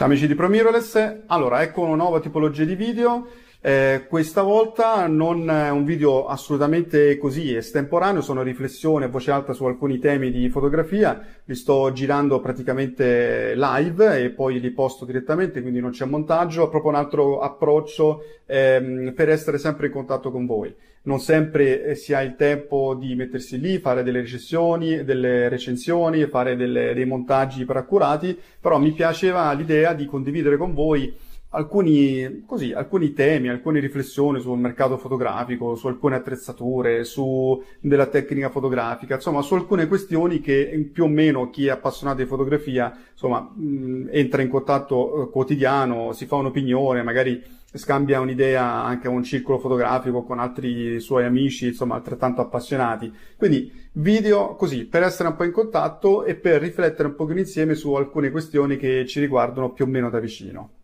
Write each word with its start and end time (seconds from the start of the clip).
Ciao 0.00 0.08
amici 0.08 0.26
di 0.26 0.34
ProMirrorless, 0.34 1.24
allora 1.26 1.60
ecco 1.60 1.82
una 1.82 1.96
nuova 1.96 2.20
tipologia 2.20 2.64
di 2.64 2.74
video 2.74 3.26
eh, 3.62 4.06
questa 4.08 4.40
volta 4.40 5.06
non 5.06 5.50
è 5.50 5.68
un 5.68 5.84
video 5.84 6.26
assolutamente 6.26 7.18
così 7.18 7.54
estemporaneo, 7.54 8.22
sono 8.22 8.40
riflessioni 8.40 9.04
a 9.04 9.08
voce 9.08 9.30
alta 9.30 9.52
su 9.52 9.66
alcuni 9.66 9.98
temi 9.98 10.30
di 10.30 10.48
fotografia, 10.48 11.22
li 11.44 11.54
sto 11.54 11.92
girando 11.92 12.40
praticamente 12.40 13.54
live 13.54 14.22
e 14.22 14.30
poi 14.30 14.60
li 14.60 14.70
posto 14.70 15.04
direttamente, 15.04 15.60
quindi 15.60 15.78
non 15.78 15.90
c'è 15.90 16.06
montaggio, 16.06 16.70
proprio 16.70 16.92
un 16.92 16.96
altro 16.96 17.40
approccio 17.40 18.24
ehm, 18.46 19.12
per 19.14 19.28
essere 19.28 19.58
sempre 19.58 19.88
in 19.88 19.92
contatto 19.92 20.30
con 20.30 20.46
voi. 20.46 20.74
Non 21.02 21.20
sempre 21.20 21.84
eh, 21.84 21.94
si 21.96 22.14
ha 22.14 22.22
il 22.22 22.36
tempo 22.36 22.94
di 22.94 23.14
mettersi 23.14 23.60
lì, 23.60 23.78
fare 23.78 24.02
delle 24.02 24.20
recensioni, 24.20 25.04
delle 25.04 25.50
recensioni, 25.50 26.24
fare 26.26 26.56
delle, 26.56 26.94
dei 26.94 27.04
montaggi 27.04 27.66
per 27.66 27.76
accurati, 27.76 28.38
però 28.58 28.78
mi 28.78 28.92
piaceva 28.92 29.52
l'idea 29.52 29.92
di 29.92 30.06
condividere 30.06 30.56
con 30.56 30.72
voi 30.72 31.28
alcuni, 31.50 32.44
così, 32.46 32.72
alcuni 32.72 33.12
temi, 33.12 33.48
alcune 33.48 33.80
riflessioni 33.80 34.40
sul 34.40 34.58
mercato 34.58 34.98
fotografico, 34.98 35.74
su 35.74 35.88
alcune 35.88 36.16
attrezzature, 36.16 37.04
su 37.04 37.62
della 37.80 38.06
tecnica 38.06 38.50
fotografica, 38.50 39.14
insomma, 39.14 39.42
su 39.42 39.54
alcune 39.54 39.88
questioni 39.88 40.40
che 40.40 40.90
più 40.92 41.04
o 41.04 41.08
meno 41.08 41.50
chi 41.50 41.66
è 41.66 41.70
appassionato 41.70 42.18
di 42.18 42.26
fotografia, 42.26 42.96
insomma, 43.12 43.40
mh, 43.40 44.08
entra 44.10 44.42
in 44.42 44.48
contatto 44.48 45.24
eh, 45.24 45.30
quotidiano, 45.30 46.12
si 46.12 46.26
fa 46.26 46.36
un'opinione, 46.36 47.02
magari 47.02 47.42
scambia 47.72 48.20
un'idea 48.20 48.64
anche 48.82 49.06
a 49.06 49.10
un 49.10 49.22
circolo 49.22 49.58
fotografico 49.58 50.24
con 50.24 50.38
altri 50.38 50.98
suoi 51.00 51.24
amici, 51.24 51.66
insomma, 51.68 51.96
altrettanto 51.96 52.40
appassionati. 52.40 53.12
Quindi 53.36 53.72
video 53.92 54.54
così, 54.54 54.86
per 54.86 55.02
essere 55.02 55.28
un 55.28 55.36
po' 55.36 55.44
in 55.44 55.52
contatto 55.52 56.24
e 56.24 56.34
per 56.36 56.60
riflettere 56.60 57.08
un 57.08 57.14
pochino 57.14 57.40
insieme 57.40 57.74
su 57.74 57.92
alcune 57.94 58.30
questioni 58.30 58.76
che 58.76 59.04
ci 59.06 59.20
riguardano 59.20 59.72
più 59.72 59.84
o 59.84 59.88
meno 59.88 60.10
da 60.10 60.18
vicino. 60.20 60.74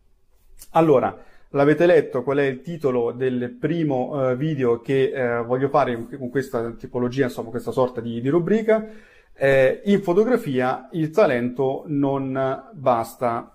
Allora, 0.76 1.16
l'avete 1.50 1.86
letto 1.86 2.22
qual 2.22 2.36
è 2.36 2.44
il 2.44 2.60
titolo 2.60 3.10
del 3.12 3.56
primo 3.58 4.28
eh, 4.28 4.36
video 4.36 4.82
che 4.82 5.10
eh, 5.10 5.42
voglio 5.42 5.70
fare 5.70 6.06
con 6.18 6.28
questa 6.28 6.72
tipologia, 6.72 7.24
insomma, 7.24 7.48
questa 7.48 7.70
sorta 7.70 8.02
di, 8.02 8.20
di 8.20 8.28
rubrica. 8.28 8.86
Eh, 9.32 9.80
in 9.86 10.02
fotografia 10.02 10.90
il 10.92 11.08
talento 11.08 11.84
non 11.86 12.62
basta 12.74 13.54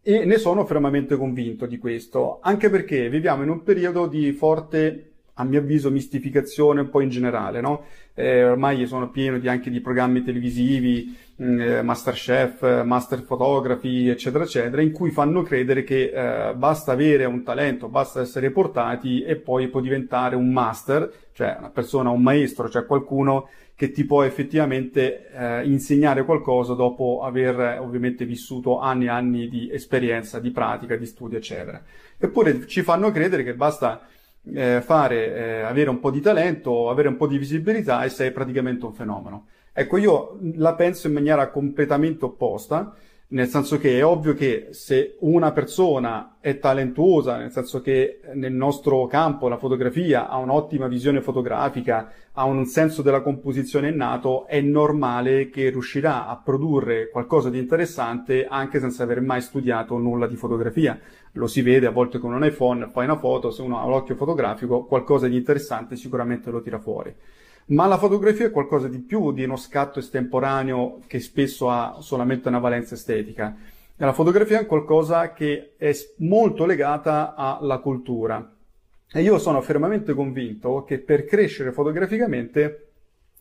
e 0.00 0.24
ne 0.24 0.38
sono 0.38 0.64
fermamente 0.64 1.16
convinto 1.16 1.66
di 1.66 1.76
questo, 1.76 2.38
anche 2.40 2.70
perché 2.70 3.08
viviamo 3.08 3.42
in 3.42 3.48
un 3.48 3.64
periodo 3.64 4.06
di 4.06 4.30
forte 4.30 5.09
a 5.40 5.44
mio 5.44 5.60
avviso, 5.60 5.90
mistificazione 5.90 6.82
un 6.82 6.90
po' 6.90 7.00
in 7.00 7.08
generale, 7.08 7.60
no? 7.60 7.84
Eh, 8.14 8.44
ormai 8.44 8.86
sono 8.86 9.10
pieno 9.10 9.38
di, 9.38 9.48
anche 9.48 9.70
di 9.70 9.80
programmi 9.80 10.22
televisivi, 10.22 11.16
mh, 11.36 11.60
eh, 11.60 11.82
Masterchef, 11.82 12.82
Master 12.84 13.24
Photography, 13.24 14.08
eccetera, 14.08 14.44
eccetera, 14.44 14.82
in 14.82 14.92
cui 14.92 15.10
fanno 15.10 15.42
credere 15.42 15.82
che 15.82 16.12
eh, 16.12 16.54
basta 16.54 16.92
avere 16.92 17.24
un 17.24 17.42
talento, 17.42 17.88
basta 17.88 18.20
essere 18.20 18.50
portati 18.50 19.22
e 19.22 19.36
poi 19.36 19.68
può 19.68 19.80
diventare 19.80 20.36
un 20.36 20.52
master, 20.52 21.10
cioè 21.32 21.56
una 21.58 21.70
persona, 21.70 22.10
un 22.10 22.22
maestro, 22.22 22.68
cioè 22.68 22.84
qualcuno 22.84 23.48
che 23.74 23.92
ti 23.92 24.04
può 24.04 24.24
effettivamente 24.24 25.30
eh, 25.32 25.64
insegnare 25.64 26.26
qualcosa 26.26 26.74
dopo 26.74 27.22
aver 27.22 27.78
ovviamente 27.80 28.26
vissuto 28.26 28.78
anni 28.78 29.06
e 29.06 29.08
anni 29.08 29.48
di 29.48 29.70
esperienza, 29.72 30.38
di 30.38 30.50
pratica, 30.50 30.96
di 30.96 31.06
studio, 31.06 31.38
eccetera. 31.38 31.82
Eppure 32.18 32.66
ci 32.66 32.82
fanno 32.82 33.10
credere 33.10 33.42
che 33.42 33.54
basta 33.54 34.06
eh, 34.54 34.80
fare, 34.80 35.34
eh, 35.34 35.60
avere 35.62 35.90
un 35.90 36.00
po' 36.00 36.10
di 36.10 36.20
talento, 36.20 36.90
avere 36.90 37.08
un 37.08 37.16
po' 37.16 37.26
di 37.26 37.38
visibilità 37.38 38.02
e 38.04 38.08
sei 38.08 38.32
praticamente 38.32 38.84
un 38.84 38.92
fenomeno. 38.92 39.46
Ecco, 39.72 39.96
io 39.96 40.38
la 40.54 40.74
penso 40.74 41.06
in 41.06 41.12
maniera 41.12 41.48
completamente 41.50 42.24
opposta, 42.24 42.94
nel 43.32 43.46
senso 43.46 43.78
che 43.78 43.98
è 43.98 44.04
ovvio 44.04 44.34
che 44.34 44.68
se 44.70 45.16
una 45.20 45.52
persona 45.52 46.38
è 46.40 46.58
talentuosa, 46.58 47.36
nel 47.36 47.52
senso 47.52 47.80
che 47.80 48.20
nel 48.34 48.52
nostro 48.52 49.06
campo 49.06 49.48
la 49.48 49.56
fotografia 49.56 50.28
ha 50.28 50.36
un'ottima 50.38 50.88
visione 50.88 51.20
fotografica, 51.20 52.10
ha 52.32 52.44
un 52.44 52.64
senso 52.64 53.02
della 53.02 53.20
composizione 53.20 53.90
innato, 53.90 54.46
è 54.46 54.60
normale 54.60 55.48
che 55.48 55.70
riuscirà 55.70 56.26
a 56.26 56.40
produrre 56.42 57.08
qualcosa 57.08 57.50
di 57.50 57.58
interessante 57.58 58.46
anche 58.46 58.80
senza 58.80 59.04
aver 59.04 59.20
mai 59.20 59.42
studiato 59.42 59.96
nulla 59.96 60.26
di 60.26 60.36
fotografia. 60.36 60.98
Lo 61.32 61.46
si 61.46 61.62
vede 61.62 61.86
a 61.86 61.90
volte 61.90 62.18
con 62.18 62.32
un 62.32 62.44
iPhone, 62.44 62.88
fai 62.88 63.04
una 63.04 63.18
foto, 63.18 63.52
se 63.52 63.62
uno 63.62 63.80
ha 63.80 63.86
l'occhio 63.86 64.16
fotografico, 64.16 64.84
qualcosa 64.86 65.28
di 65.28 65.36
interessante 65.36 65.94
sicuramente 65.94 66.50
lo 66.50 66.60
tira 66.62 66.80
fuori 66.80 67.14
ma 67.70 67.86
la 67.86 67.98
fotografia 67.98 68.46
è 68.46 68.50
qualcosa 68.50 68.88
di 68.88 68.98
più 68.98 69.32
di 69.32 69.44
uno 69.44 69.56
scatto 69.56 69.98
estemporaneo 69.98 71.00
che 71.06 71.20
spesso 71.20 71.70
ha 71.70 71.98
solamente 72.00 72.48
una 72.48 72.58
valenza 72.58 72.94
estetica. 72.94 73.56
La 73.96 74.12
fotografia 74.12 74.60
è 74.60 74.66
qualcosa 74.66 75.32
che 75.32 75.74
è 75.76 75.94
molto 76.18 76.64
legata 76.64 77.34
alla 77.34 77.78
cultura. 77.78 78.54
E 79.12 79.22
io 79.22 79.38
sono 79.38 79.60
fermamente 79.60 80.14
convinto 80.14 80.84
che 80.84 80.98
per 80.98 81.24
crescere 81.24 81.72
fotograficamente 81.72 82.86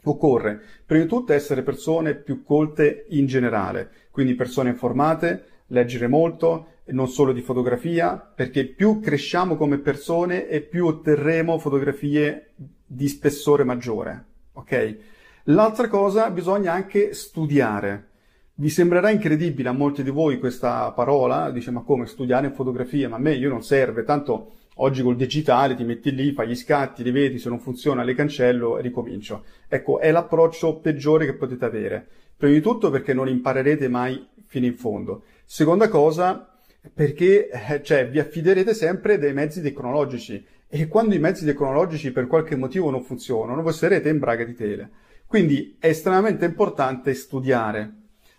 occorre, 0.04 0.62
prima 0.86 1.04
di 1.04 1.10
tutto, 1.10 1.34
essere 1.34 1.64
persone 1.64 2.16
più 2.16 2.44
colte 2.44 3.06
in 3.10 3.26
generale, 3.26 3.90
quindi 4.12 4.36
persone 4.36 4.70
informate, 4.70 5.44
leggere 5.68 6.08
molto, 6.08 6.68
non 6.86 7.08
solo 7.08 7.32
di 7.32 7.42
fotografia, 7.42 8.18
perché 8.18 8.66
più 8.66 9.00
cresciamo 9.00 9.56
come 9.56 9.78
persone 9.78 10.48
e 10.48 10.62
più 10.62 10.88
otterremo 10.88 11.58
fotografie 11.58 12.50
di 12.92 13.08
spessore 13.08 13.64
maggiore. 13.64 14.26
Ok? 14.54 14.98
L'altra 15.44 15.88
cosa, 15.88 16.32
bisogna 16.32 16.74
anche 16.74 17.14
studiare. 17.14 18.08
Vi 18.56 18.70
sembrerà 18.70 19.10
incredibile 19.12 19.70
a 19.70 19.74
molti 19.74 20.04
di 20.04 20.10
voi 20.10 20.40
questa 20.40 20.92
parola, 20.92 21.52
dice 21.52 21.72
ma 21.72 21.82
come 21.82 22.08
studiare 22.08 22.48
in 22.48 22.54
fotografia? 22.54 23.08
Ma 23.08 23.16
a 23.16 23.20
me 23.20 23.34
io 23.34 23.48
non 23.48 23.64
serve, 23.64 24.04
tanto 24.04 24.54
oggi 24.76 25.04
col 25.04 25.16
digitale 25.16 25.76
ti 25.76 25.84
metti 25.84 26.14
lì, 26.14 26.34
fai 26.34 26.48
gli 26.48 26.56
scatti, 26.56 27.04
li 27.04 27.12
vedi, 27.12 27.38
se 27.38 27.50
non 27.50 27.60
funziona 27.60 28.04
le 28.04 28.16
cancello 28.16 28.78
e 28.78 28.82
ricomincio. 28.82 29.46
Ecco, 29.68 30.00
è 30.00 30.12
l'approccio 30.12 30.80
peggiore 30.80 31.26
che 31.26 31.36
potete 31.36 31.64
avere. 31.64 32.08
Prima 32.36 32.54
di 32.54 32.62
tutto 32.62 32.90
perché 32.90 33.14
non 33.14 33.30
imparerete 33.30 33.88
mai 33.88 34.28
fino 34.46 34.66
in 34.66 34.76
fondo. 34.76 35.24
Seconda 35.46 35.88
cosa, 35.88 36.60
perché 36.94 37.50
eh, 37.50 37.84
cioè, 37.84 38.10
vi 38.10 38.20
affiderete 38.20 38.74
sempre 38.74 39.18
dei 39.18 39.34
mezzi 39.34 39.62
tecnologici 39.62 40.44
e 40.72 40.88
quando 40.88 41.16
i 41.16 41.20
mezzi 41.20 41.46
tecnologici 41.46 42.12
per 42.12 42.28
qualche 42.28 42.56
motivo 42.56 42.92
non 42.92 43.02
funzionano, 43.02 43.64
voi 43.64 43.74
sarete 43.74 44.08
in 44.08 44.20
braga 44.20 44.44
di 44.44 44.54
tele. 44.54 44.90
Quindi 45.26 45.78
è 45.80 45.88
estremamente 45.88 46.46
importante 46.46 47.16
studiare. 47.16 47.94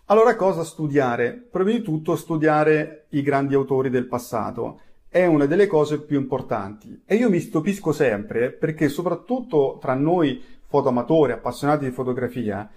Allora 0.05 0.37
cosa 0.37 0.63
studiare? 0.63 1.33
Prima 1.51 1.71
di 1.71 1.81
tutto 1.81 2.15
studiare 2.15 3.07
i 3.09 3.21
grandi 3.21 3.53
autori 3.53 3.89
del 3.89 4.07
passato. 4.07 4.79
È 5.09 5.25
una 5.25 5.45
delle 5.45 5.67
cose 5.67 5.99
più 5.99 6.17
importanti. 6.17 7.01
E 7.05 7.15
io 7.15 7.29
mi 7.29 7.41
stupisco 7.41 7.91
sempre 7.91 8.51
perché 8.51 8.87
soprattutto 8.87 9.77
tra 9.81 9.93
noi 9.93 10.41
fotoamatori, 10.67 11.33
appassionati 11.33 11.83
di 11.83 11.91
fotografia, 11.91 12.69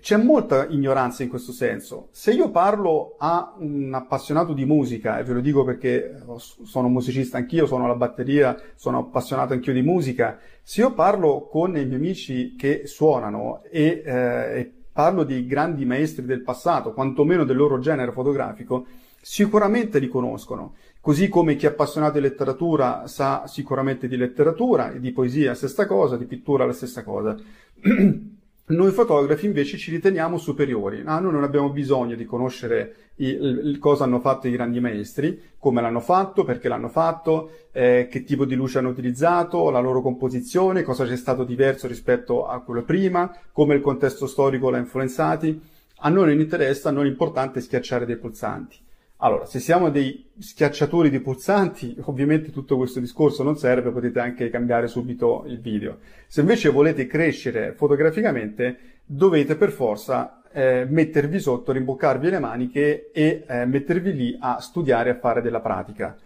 c'è 0.00 0.16
molta 0.16 0.66
ignoranza 0.68 1.22
in 1.22 1.28
questo 1.28 1.52
senso. 1.52 2.08
Se 2.10 2.32
io 2.32 2.50
parlo 2.50 3.16
a 3.18 3.54
un 3.58 3.92
appassionato 3.94 4.52
di 4.52 4.64
musica, 4.64 5.18
e 5.18 5.24
ve 5.24 5.34
lo 5.34 5.40
dico 5.40 5.64
perché 5.64 6.22
sono 6.64 6.88
musicista 6.88 7.36
anch'io, 7.38 7.66
sono 7.66 7.84
alla 7.84 7.94
batteria, 7.94 8.56
sono 8.74 8.98
appassionato 8.98 9.52
anch'io 9.52 9.72
di 9.72 9.82
musica, 9.82 10.38
se 10.62 10.80
io 10.82 10.92
parlo 10.92 11.48
con 11.50 11.76
i 11.76 11.84
miei 11.84 11.94
amici 11.94 12.54
che 12.56 12.82
suonano 12.86 13.62
e, 13.70 14.02
eh, 14.04 14.58
e 14.58 14.72
parlo 14.92 15.24
di 15.24 15.46
grandi 15.46 15.84
maestri 15.84 16.24
del 16.24 16.42
passato, 16.42 16.92
quantomeno 16.92 17.44
del 17.44 17.56
loro 17.56 17.78
genere 17.78 18.12
fotografico, 18.12 18.86
sicuramente 19.20 19.98
li 19.98 20.08
conoscono. 20.08 20.74
Così 21.00 21.28
come 21.28 21.56
chi 21.56 21.66
è 21.66 21.70
appassionato 21.70 22.14
di 22.14 22.20
letteratura 22.20 23.06
sa 23.06 23.46
sicuramente 23.46 24.08
di 24.08 24.16
letteratura, 24.16 24.92
e 24.92 25.00
di 25.00 25.12
poesia 25.12 25.50
la 25.50 25.54
stessa 25.54 25.86
cosa, 25.86 26.16
di 26.16 26.26
pittura 26.26 26.66
la 26.66 26.72
stessa 26.72 27.02
cosa. 27.04 27.36
Noi 28.70 28.90
fotografi 28.92 29.46
invece 29.46 29.78
ci 29.78 29.90
riteniamo 29.90 30.36
superiori, 30.36 31.02
ah, 31.06 31.20
noi 31.20 31.32
non 31.32 31.42
abbiamo 31.42 31.70
bisogno 31.70 32.14
di 32.14 32.26
conoscere 32.26 33.12
il, 33.16 33.62
il, 33.64 33.78
cosa 33.78 34.04
hanno 34.04 34.20
fatto 34.20 34.46
i 34.46 34.50
grandi 34.50 34.78
maestri, 34.78 35.40
come 35.58 35.80
l'hanno 35.80 36.00
fatto, 36.00 36.44
perché 36.44 36.68
l'hanno 36.68 36.90
fatto, 36.90 37.50
eh, 37.72 38.08
che 38.10 38.24
tipo 38.24 38.44
di 38.44 38.54
luce 38.54 38.76
hanno 38.76 38.90
utilizzato, 38.90 39.70
la 39.70 39.80
loro 39.80 40.02
composizione, 40.02 40.82
cosa 40.82 41.06
c'è 41.06 41.16
stato 41.16 41.44
diverso 41.44 41.86
rispetto 41.86 42.46
a 42.46 42.60
quello 42.60 42.82
prima, 42.82 43.34
come 43.52 43.74
il 43.74 43.80
contesto 43.80 44.26
storico 44.26 44.68
l'ha 44.68 44.78
influenzati. 44.78 45.58
A 46.00 46.10
noi 46.10 46.26
non 46.26 46.40
interessa, 46.40 46.90
a 46.90 46.92
noi 46.92 47.04
l'importante 47.04 47.60
è 47.60 47.62
schiacciare 47.62 48.04
dei 48.04 48.18
pulsanti. 48.18 48.76
Allora, 49.20 49.46
se 49.46 49.58
siamo 49.58 49.90
dei 49.90 50.30
schiacciatori 50.38 51.10
di 51.10 51.18
pulsanti, 51.18 51.96
ovviamente 52.02 52.52
tutto 52.52 52.76
questo 52.76 53.00
discorso 53.00 53.42
non 53.42 53.56
serve, 53.56 53.90
potete 53.90 54.20
anche 54.20 54.48
cambiare 54.48 54.86
subito 54.86 55.42
il 55.48 55.58
video. 55.58 55.98
Se 56.28 56.40
invece 56.40 56.68
volete 56.68 57.08
crescere 57.08 57.72
fotograficamente, 57.72 58.78
dovete 59.04 59.56
per 59.56 59.72
forza 59.72 60.42
eh, 60.52 60.86
mettervi 60.88 61.40
sotto, 61.40 61.72
rimboccarvi 61.72 62.30
le 62.30 62.38
maniche 62.38 63.10
e 63.10 63.42
eh, 63.44 63.64
mettervi 63.64 64.12
lì 64.12 64.36
a 64.38 64.60
studiare, 64.60 65.10
a 65.10 65.18
fare 65.18 65.42
della 65.42 65.60
pratica. 65.60 66.16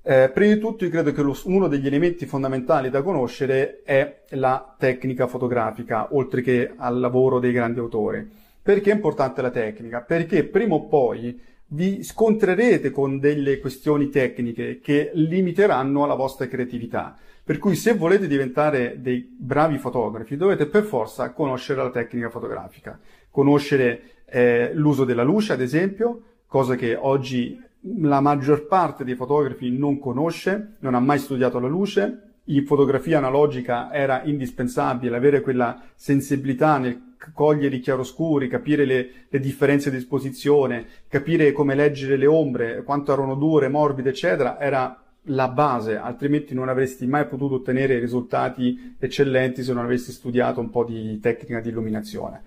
Eh, 0.00 0.30
prima 0.32 0.54
di 0.54 0.60
tutto 0.60 0.84
io 0.84 0.90
credo 0.90 1.12
che 1.12 1.20
lo, 1.20 1.36
uno 1.44 1.68
degli 1.68 1.86
elementi 1.86 2.24
fondamentali 2.24 2.88
da 2.88 3.02
conoscere 3.02 3.82
è 3.84 4.22
la 4.30 4.76
tecnica 4.78 5.26
fotografica, 5.26 6.14
oltre 6.14 6.40
che 6.40 6.72
al 6.74 7.00
lavoro 7.00 7.38
dei 7.38 7.52
grandi 7.52 7.80
autori. 7.80 8.26
Perché 8.62 8.92
è 8.92 8.94
importante 8.94 9.42
la 9.42 9.50
tecnica? 9.50 10.00
Perché 10.00 10.44
prima 10.44 10.76
o 10.76 10.86
poi 10.86 11.48
vi 11.72 12.02
scontrerete 12.02 12.90
con 12.90 13.18
delle 13.18 13.58
questioni 13.58 14.08
tecniche 14.08 14.80
che 14.80 15.10
limiteranno 15.14 16.06
la 16.06 16.14
vostra 16.14 16.48
creatività. 16.48 17.16
Per 17.44 17.58
cui 17.58 17.74
se 17.74 17.94
volete 17.94 18.26
diventare 18.26 18.98
dei 19.00 19.28
bravi 19.36 19.78
fotografi 19.78 20.36
dovete 20.36 20.66
per 20.66 20.84
forza 20.84 21.32
conoscere 21.32 21.82
la 21.82 21.90
tecnica 21.90 22.28
fotografica, 22.28 22.98
conoscere 23.30 24.02
eh, 24.26 24.72
l'uso 24.74 25.04
della 25.04 25.22
luce 25.22 25.52
ad 25.52 25.60
esempio, 25.60 26.22
cosa 26.46 26.74
che 26.74 26.96
oggi 26.96 27.60
la 28.02 28.20
maggior 28.20 28.66
parte 28.66 29.04
dei 29.04 29.14
fotografi 29.14 29.70
non 29.70 29.98
conosce, 29.98 30.76
non 30.80 30.94
ha 30.94 31.00
mai 31.00 31.18
studiato 31.18 31.58
la 31.58 31.68
luce. 31.68 32.24
In 32.44 32.66
fotografia 32.66 33.18
analogica 33.18 33.92
era 33.92 34.22
indispensabile 34.24 35.16
avere 35.16 35.40
quella 35.40 35.80
sensibilità 35.94 36.78
nel 36.78 37.09
cogliere 37.32 37.76
i 37.76 37.80
chiaroscuri, 37.80 38.48
capire 38.48 38.84
le, 38.84 39.10
le, 39.28 39.40
differenze 39.40 39.90
di 39.90 39.96
esposizione, 39.96 40.86
capire 41.08 41.52
come 41.52 41.74
leggere 41.74 42.16
le 42.16 42.26
ombre, 42.26 42.82
quanto 42.82 43.12
erano 43.12 43.34
dure, 43.34 43.68
morbide, 43.68 44.10
eccetera, 44.10 44.58
era 44.58 45.00
la 45.24 45.48
base, 45.48 45.96
altrimenti 45.96 46.54
non 46.54 46.68
avresti 46.68 47.06
mai 47.06 47.26
potuto 47.26 47.56
ottenere 47.56 47.98
risultati 47.98 48.96
eccellenti 48.98 49.62
se 49.62 49.72
non 49.72 49.84
avessi 49.84 50.12
studiato 50.12 50.60
un 50.60 50.70
po' 50.70 50.84
di 50.84 51.18
tecnica 51.20 51.60
di 51.60 51.68
illuminazione. 51.68 52.42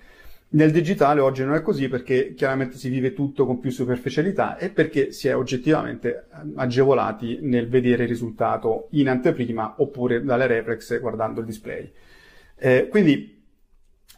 Nel 0.53 0.71
digitale 0.71 1.19
oggi 1.19 1.43
non 1.43 1.55
è 1.55 1.61
così 1.61 1.87
perché 1.87 2.33
chiaramente 2.35 2.77
si 2.77 2.89
vive 2.89 3.13
tutto 3.13 3.45
con 3.45 3.59
più 3.59 3.71
superficialità 3.71 4.57
e 4.57 4.69
perché 4.69 5.11
si 5.11 5.27
è 5.27 5.35
oggettivamente 5.35 6.27
ehm, 6.31 6.53
agevolati 6.55 7.39
nel 7.41 7.67
vedere 7.67 8.03
il 8.03 8.09
risultato 8.09 8.87
in 8.91 9.09
anteprima 9.09 9.75
oppure 9.77 10.23
dalle 10.23 10.45
reflex 10.45 10.99
guardando 10.99 11.39
il 11.39 11.47
display. 11.47 11.91
Eh, 12.55 12.87
quindi 12.87 13.42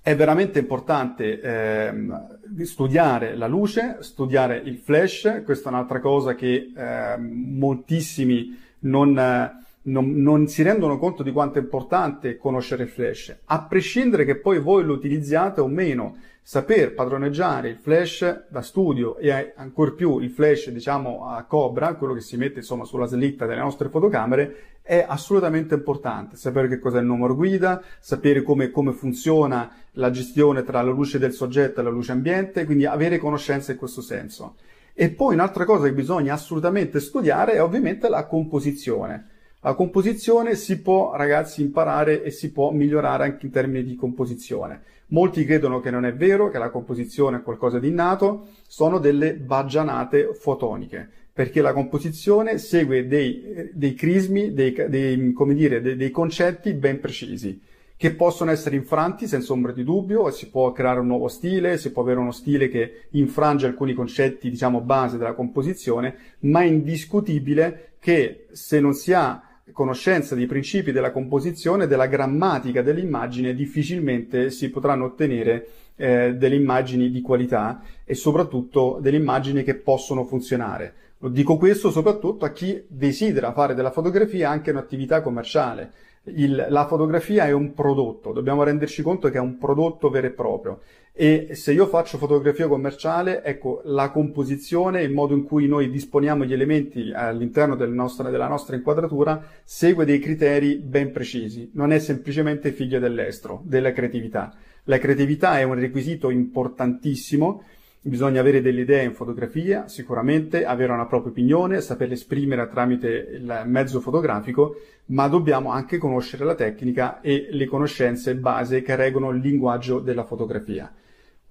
è 0.05 0.15
veramente 0.15 0.59
importante 0.59 1.41
eh, 1.41 2.63
studiare 2.63 3.35
la 3.35 3.47
luce, 3.47 3.97
studiare 4.01 4.61
il 4.63 4.77
flash, 4.77 5.41
questa 5.43 5.69
è 5.69 5.73
un'altra 5.73 5.99
cosa 5.99 6.35
che 6.35 6.71
eh, 6.77 7.17
moltissimi 7.17 8.55
non 8.81 9.63
non, 9.85 10.11
non, 10.21 10.47
si 10.47 10.61
rendono 10.61 10.99
conto 10.99 11.23
di 11.23 11.31
quanto 11.31 11.57
è 11.57 11.61
importante 11.61 12.37
conoscere 12.37 12.83
il 12.83 12.89
flash, 12.89 13.35
a 13.45 13.63
prescindere 13.63 14.25
che 14.25 14.37
poi 14.37 14.59
voi 14.59 14.83
lo 14.83 14.93
utilizziate 14.93 15.59
o 15.61 15.67
meno. 15.67 16.17
Saper 16.47 16.93
padroneggiare 16.93 17.69
il 17.69 17.77
flash 17.77 18.45
da 18.49 18.61
studio 18.61 19.17
e 19.17 19.53
ancor 19.55 19.95
più 19.95 20.19
il 20.19 20.29
flash, 20.29 20.69
diciamo, 20.69 21.27
a 21.27 21.43
Cobra, 21.45 21.95
quello 21.95 22.13
che 22.13 22.21
si 22.21 22.37
mette 22.37 22.59
insomma 22.59 22.85
sulla 22.85 23.07
slitta 23.07 23.47
delle 23.47 23.61
nostre 23.61 23.89
fotocamere, 23.89 24.74
è 24.85 25.03
assolutamente 25.07 25.73
importante. 25.73 26.37
Sapere 26.37 26.67
che 26.67 26.77
cos'è 26.77 26.99
il 26.99 27.05
numero 27.05 27.35
guida, 27.35 27.81
sapere 27.99 28.43
come, 28.43 28.69
come 28.69 28.91
funziona 28.91 29.71
la 29.93 30.11
gestione 30.11 30.63
tra 30.63 30.83
la 30.83 30.91
luce 30.91 31.17
del 31.17 31.33
soggetto 31.33 31.79
e 31.79 31.83
la 31.83 31.89
luce 31.89 32.11
ambiente, 32.11 32.65
quindi 32.65 32.85
avere 32.85 33.17
conoscenza 33.17 33.71
in 33.71 33.79
questo 33.79 34.01
senso. 34.01 34.57
E 34.93 35.09
poi 35.09 35.33
un'altra 35.33 35.65
cosa 35.65 35.85
che 35.85 35.93
bisogna 35.93 36.33
assolutamente 36.33 36.99
studiare 36.99 37.53
è 37.53 37.63
ovviamente 37.63 38.07
la 38.07 38.27
composizione 38.27 39.29
la 39.65 39.73
composizione 39.73 40.53
si 40.53 40.79
può, 40.79 41.15
ragazzi, 41.15 41.63
imparare 41.63 42.21
e 42.21 42.29
si 42.29 42.51
può 42.51 42.69
migliorare 42.69 43.23
anche 43.23 43.47
in 43.47 43.51
termini 43.51 43.83
di 43.83 43.95
composizione. 43.95 44.83
Molti 45.07 45.43
credono 45.43 45.79
che 45.79 45.89
non 45.89 46.05
è 46.05 46.13
vero, 46.13 46.51
che 46.51 46.59
la 46.59 46.69
composizione 46.69 47.37
è 47.37 47.41
qualcosa 47.41 47.79
di 47.79 47.87
innato, 47.87 48.49
sono 48.67 48.99
delle 48.99 49.33
baggianate 49.33 50.35
fotoniche, 50.35 51.09
perché 51.33 51.63
la 51.63 51.73
composizione 51.73 52.59
segue 52.59 53.07
dei, 53.07 53.71
dei 53.73 53.95
crismi, 53.95 54.53
dei, 54.53 54.71
dei, 54.87 55.33
dire, 55.55 55.81
dei, 55.81 56.11
concetti 56.11 56.71
ben 56.73 56.99
precisi 56.99 57.59
che 57.97 58.13
possono 58.13 58.51
essere 58.51 58.75
infranti 58.75 59.25
senza 59.25 59.53
ombra 59.53 59.71
di 59.71 59.83
dubbio 59.83 60.29
si 60.29 60.49
può 60.49 60.73
creare 60.73 60.99
un 60.99 61.07
nuovo 61.07 61.29
stile, 61.29 61.77
si 61.77 61.93
può 61.93 62.01
avere 62.03 62.19
uno 62.19 62.33
stile 62.33 62.67
che 62.67 63.05
infrange 63.11 63.65
alcuni 63.65 63.93
concetti, 63.93 64.49
diciamo, 64.49 64.81
base 64.81 65.17
della 65.17 65.33
composizione, 65.33 66.15
ma 66.41 66.59
è 66.59 66.65
indiscutibile 66.65 67.93
che 67.99 68.47
se 68.51 68.79
non 68.79 68.93
si 68.93 69.13
ha 69.13 69.54
conoscenza 69.71 70.35
dei 70.35 70.45
principi 70.45 70.91
della 70.91 71.11
composizione, 71.11 71.87
della 71.87 72.07
grammatica 72.07 72.81
dell'immagine, 72.81 73.55
difficilmente 73.55 74.51
si 74.51 74.69
potranno 74.69 75.05
ottenere 75.05 75.67
eh, 75.95 76.35
delle 76.35 76.55
immagini 76.55 77.09
di 77.09 77.21
qualità 77.21 77.81
e 78.03 78.13
soprattutto 78.13 78.99
delle 79.01 79.17
immagini 79.17 79.63
che 79.63 79.75
possono 79.75 80.23
funzionare. 80.25 81.04
Dico 81.29 81.57
questo 81.57 81.91
soprattutto 81.91 82.45
a 82.45 82.51
chi 82.51 82.83
desidera 82.87 83.53
fare 83.53 83.73
della 83.73 83.91
fotografia 83.91 84.49
anche 84.49 84.71
un'attività 84.71 85.21
commerciale. 85.21 85.91
Il, 86.27 86.67
la 86.69 86.87
fotografia 86.87 87.45
è 87.45 87.51
un 87.51 87.73
prodotto, 87.73 88.31
dobbiamo 88.31 88.63
renderci 88.63 89.03
conto 89.03 89.29
che 89.29 89.37
è 89.37 89.41
un 89.41 89.59
prodotto 89.59 90.09
vero 90.09 90.25
e 90.27 90.31
proprio 90.31 90.79
e 91.17 91.51
se 91.53 91.71
io 91.71 91.87
faccio 91.87 92.17
fotografia 92.17 92.67
commerciale, 92.67 93.41
ecco, 93.41 93.79
la 93.85 94.09
composizione, 94.09 95.01
il 95.01 95.13
modo 95.13 95.33
in 95.33 95.45
cui 95.45 95.65
noi 95.65 95.89
disponiamo 95.89 96.43
gli 96.43 96.51
elementi 96.51 97.13
all'interno 97.13 97.77
del 97.77 97.91
nostro, 97.91 98.29
della 98.29 98.49
nostra 98.49 98.75
inquadratura 98.75 99.41
segue 99.63 100.03
dei 100.03 100.19
criteri 100.19 100.75
ben 100.75 101.13
precisi, 101.13 101.71
non 101.75 101.93
è 101.93 101.99
semplicemente 101.99 102.73
figlio 102.73 102.99
dell'estro, 102.99 103.61
della 103.63 103.93
creatività. 103.93 104.53
La 104.83 104.97
creatività 104.97 105.57
è 105.57 105.63
un 105.63 105.75
requisito 105.75 106.29
importantissimo, 106.29 107.63
bisogna 108.07 108.39
avere 108.39 108.61
delle 108.61 108.81
idee 108.81 109.03
in 109.03 109.13
fotografia, 109.13 109.87
sicuramente, 109.87 110.63
avere 110.63 110.91
una 110.91 111.07
propria 111.07 111.31
opinione, 111.31 111.81
saperle 111.81 112.13
esprimere 112.13 112.69
tramite 112.69 113.07
il 113.07 113.63
mezzo 113.65 113.99
fotografico, 113.99 114.75
ma 115.07 115.27
dobbiamo 115.27 115.71
anche 115.71 115.97
conoscere 115.97 116.45
la 116.45 116.53
tecnica 116.53 117.19
e 117.21 117.47
le 117.49 117.65
conoscenze 117.65 118.35
base 118.35 118.83
che 118.83 118.95
reggono 118.95 119.31
il 119.31 119.39
linguaggio 119.39 119.99
della 119.99 120.23
fotografia. 120.23 120.93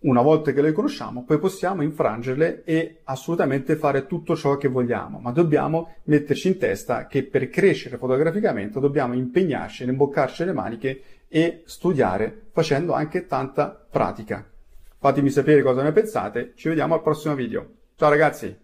Una 0.00 0.22
volta 0.22 0.52
che 0.52 0.62
le 0.62 0.70
conosciamo, 0.70 1.24
poi 1.24 1.38
possiamo 1.38 1.82
infrangerle 1.82 2.62
e 2.62 3.00
assolutamente 3.04 3.75
fare 3.75 4.06
tutto 4.06 4.37
ciò 4.37 4.56
che 4.56 4.68
vogliamo, 4.68 5.18
ma 5.18 5.32
dobbiamo 5.32 5.94
metterci 6.04 6.49
in 6.49 6.58
testa 6.58 7.08
che 7.08 7.25
per 7.25 7.49
crescere 7.49 7.96
fotograficamente 7.96 8.78
dobbiamo 8.78 9.14
impegnarci, 9.14 9.84
rimboccarci 9.84 10.44
le 10.44 10.52
maniche 10.52 11.02
e 11.26 11.62
studiare 11.64 12.42
facendo 12.52 12.92
anche 12.92 13.26
tanta 13.26 13.87
pratica. 13.90 14.46
Fatemi 15.04 15.28
sapere 15.28 15.61
cosa 15.61 15.82
ne 15.82 15.92
pensate, 15.92 16.54
ci 16.56 16.68
vediamo 16.68 16.94
al 16.94 17.02
prossimo 17.02 17.34
video. 17.34 17.73
Ciao 17.94 18.08
ragazzi! 18.08 18.56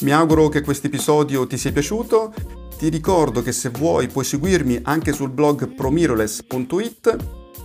Mi 0.00 0.10
auguro 0.10 0.48
che 0.48 0.62
questo 0.62 0.86
episodio 0.86 1.46
ti 1.46 1.58
sia 1.58 1.70
piaciuto 1.70 2.32
ti 2.78 2.88
ricordo 2.88 3.42
che 3.42 3.52
se 3.52 3.68
vuoi 3.68 4.06
puoi 4.06 4.24
seguirmi 4.24 4.80
anche 4.84 5.12
sul 5.12 5.28
blog 5.28 5.74
promiroless.it 5.74 7.16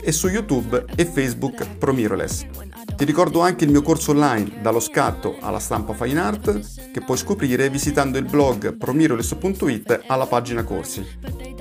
e 0.01 0.11
su 0.11 0.27
YouTube 0.27 0.83
e 0.93 1.05
Facebook 1.05 1.77
Promiroless. 1.77 2.45
Ti 2.97 3.05
ricordo 3.05 3.39
anche 3.39 3.63
il 3.63 3.71
mio 3.71 3.81
corso 3.81 4.11
online 4.11 4.59
dallo 4.61 4.81
scatto 4.81 5.37
alla 5.39 5.59
stampa 5.59 5.93
fine 5.93 6.19
art 6.19 6.91
che 6.91 6.99
puoi 6.99 7.15
scoprire 7.15 7.69
visitando 7.69 8.17
il 8.17 8.25
blog 8.25 8.75
promiroless.it 8.75 10.03
alla 10.07 10.25
pagina 10.25 10.65
corsi. 10.65 11.52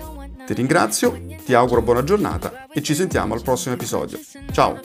Ti 0.53 0.59
ringrazio, 0.59 1.19
ti 1.47 1.55
auguro 1.55 1.81
buona 1.81 2.05
giornata 2.05 2.67
e 2.71 2.83
ci 2.83 2.95
sentiamo 2.95 3.33
al 3.33 3.43
prossimo 3.43 3.75
episodio. 3.75 4.21
Ciao! 4.53 4.79